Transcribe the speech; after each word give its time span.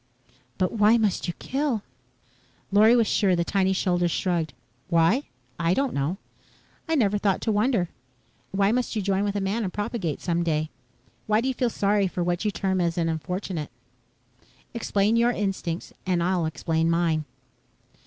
"But 0.57 0.71
why 0.71 0.97
must 0.97 1.27
you 1.27 1.33
kill?" 1.37 1.83
Lorry 2.71 2.95
was 2.95 3.05
sure 3.05 3.35
the 3.35 3.43
tiny 3.43 3.71
shoulders 3.71 4.09
shrugged. 4.09 4.51
"Why? 4.89 5.25
I 5.59 5.75
don't 5.75 5.93
know. 5.93 6.17
I 6.89 6.95
never 6.95 7.19
thought 7.19 7.39
to 7.41 7.51
wonder. 7.51 7.87
Why 8.49 8.71
must 8.71 8.95
you 8.95 9.03
join 9.03 9.23
with 9.23 9.35
a 9.35 9.39
man 9.41 9.63
and 9.63 9.71
propagate 9.71 10.19
some 10.19 10.41
day? 10.41 10.71
Why 11.27 11.39
do 11.39 11.47
you 11.47 11.53
feel 11.53 11.69
sorry 11.69 12.07
for 12.07 12.23
what 12.23 12.43
you 12.43 12.49
term 12.49 12.81
an 12.81 13.09
unfortunate? 13.09 13.69
Explain 14.73 15.17
your 15.17 15.29
instincts 15.33 15.93
and 16.03 16.23
I'll 16.23 16.47
explain 16.47 16.89
mine." 16.89 17.25